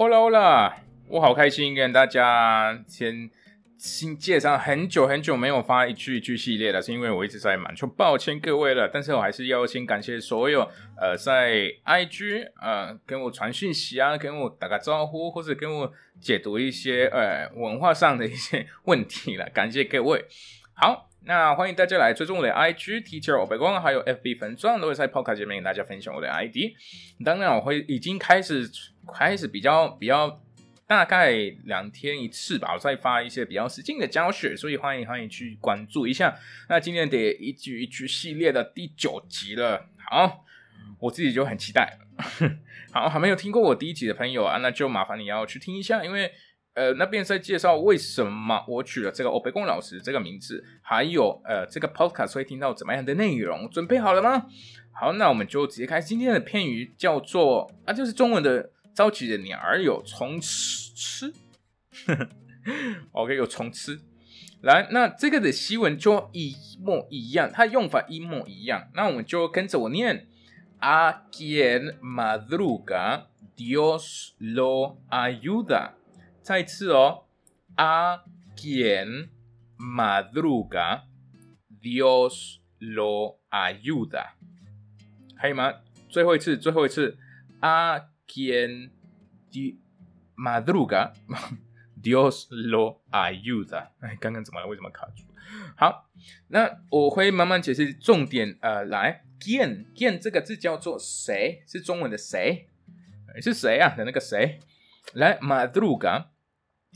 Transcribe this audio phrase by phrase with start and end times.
[0.00, 0.76] 欧啦欧啦，
[1.08, 3.28] 我好开心跟大家先
[3.76, 8.88] 新介绍很久很久没有发一句一句系列了，是因为我一直在忙，就抱歉各位了。
[8.88, 10.62] 但是我还是要先感谢所有
[10.98, 20.24] 呃在 IG 呃跟我传讯息啊，跟我打个招呼，或者跟我解读一些呃文化上的一些问题了，感谢各位。
[20.72, 21.09] 好。
[21.24, 26.72] 那欢迎大家来追踪我的 IG Teacher 我北光，还有 FB 粉钻，都会在 Podcast 界面跟大家分享我的 ID。
[27.24, 28.68] 当然，我会已经开始
[29.14, 30.40] 开始比较比较
[30.86, 31.32] 大概
[31.64, 36.36] 两天一次吧，我再发一些比较实劲的教学，所以欢迎欢迎去关注一下。
[36.68, 40.44] 那今天得一句一句系列的第九集了，好，
[40.98, 41.98] 我自己就很期待。
[42.92, 46.32] 好，还没有听过我第一集的朋友啊，那就麻烦你要去听一下，因为。
[46.80, 53.68] 呃，那边在介绍为什么我取了这个欧贝贡老师这个名字，还有呃，这个 podcast 会听到怎么样的内容？
[53.68, 54.46] 准备好了吗？
[54.90, 61.34] 好，那我们就直接开今天的片语，叫做啊，就是中文的着急的鸟儿有虫吃吃。
[63.12, 64.00] OK，有虫吃。
[64.62, 68.88] 来，那这个的西文就一模一样，它用法一模一样。
[68.94, 70.26] 那我们就跟着我念
[70.78, 75.90] ：A quien madruga Dios lo ayuda。
[76.42, 77.26] 再次哦
[77.76, 78.20] ，a
[78.56, 79.28] quien
[79.78, 84.30] madruga，Dios lo ayuda，
[85.40, 85.74] 可以吗？
[86.08, 87.18] 最后一次，最后一次
[87.60, 88.90] ，a quien
[90.36, 93.90] madruga，Dios lo ayuda。
[94.00, 94.66] 哎，刚刚怎么了？
[94.66, 95.24] 为什么卡住？
[95.76, 96.08] 好，
[96.48, 98.56] 那我会慢慢解释重点。
[98.60, 101.62] 呃，来，quien，quien 这个字叫做谁？
[101.66, 102.68] 是中文的谁？
[103.40, 103.94] 是谁啊？
[103.94, 104.58] 的那个谁？
[105.14, 106.26] 来，madruga。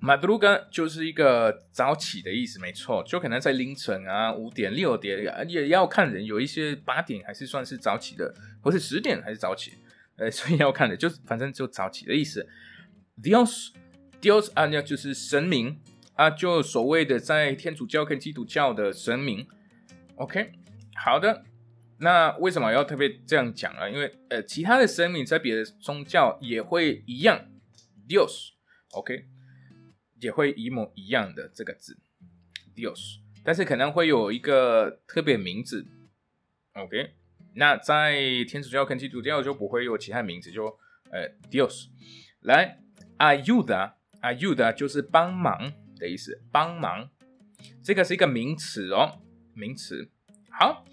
[0.00, 9.72] 马德鲁嘎就是一个早起的意思，没错，就可能在凌晨啊，五点、六点，也要看人，有一些八点还是算是早起的，或是十点还是早起，
[10.16, 12.46] 呃，所以要看的，就反正就早起的意思。
[13.20, 15.80] Dios，Dios 啊，那就是神明
[16.14, 19.48] 啊，就所谓的在天主教跟基督教的神明。
[20.14, 20.52] OK，
[20.94, 21.42] 好的，
[21.98, 23.88] 那为什么要特别这样讲啊？
[23.88, 27.46] 因为呃，其他的神明在别的宗教也会一样
[28.08, 29.26] ，Dios，OK。
[30.20, 31.96] 也会一模一样的这个字
[32.74, 35.86] ，Dios，但是可能会有一个特别名字
[36.72, 37.14] ，OK？
[37.54, 38.16] 那在
[38.48, 40.76] 天主教跟基督教就不会有其他名字，就
[41.12, 41.86] 呃 Dios。
[42.40, 42.80] 来
[43.18, 47.10] ，ayuda，ayuda 就是帮忙的意思，帮忙，
[47.84, 49.20] 这个是一个名词哦，
[49.54, 50.10] 名词。
[50.50, 50.84] 好，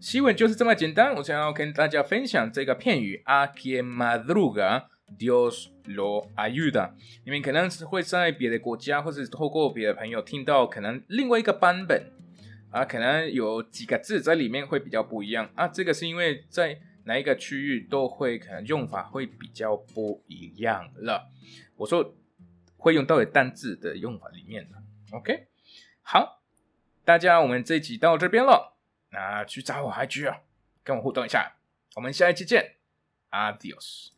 [0.00, 4.86] 新闻就是这么简单，我想要跟大家分享这个片语，aquí madruga。
[5.18, 6.92] Dios lo ayuda。
[7.24, 12.10] 你们可能会在别的国家，或者透过别的朋友听到可能另外一个版本
[12.70, 15.68] 啊，可能有几个字在里面会比较不一样啊。
[15.68, 21.30] 这个是因为在哪一个区域都会可能用法会比较不一样了。
[21.76, 22.14] 我说
[22.76, 24.82] 会用到的单字的用法里面的。
[25.12, 25.46] OK，
[26.02, 26.42] 好，
[27.04, 28.76] 大家我们这一集到这边了，
[29.10, 30.40] 那去找我 IG 啊，
[30.82, 31.56] 跟我互动一下。
[31.96, 32.76] 我们下一期见
[33.30, 34.08] ，Adios。